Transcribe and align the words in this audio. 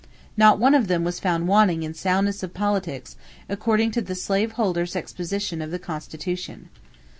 Not 0.35 0.57
one 0.57 0.73
of 0.73 0.87
them 0.87 1.03
was 1.03 1.19
found 1.19 1.47
wanting 1.47 1.83
in 1.83 1.93
soundness 1.93 2.41
of 2.41 2.55
politics, 2.55 3.17
according 3.47 3.91
to 3.91 4.01
the 4.01 4.15
slaveholder's 4.15 4.95
exposition 4.95 5.61
of 5.61 5.69
the 5.69 5.77
Constitution." 5.77 6.69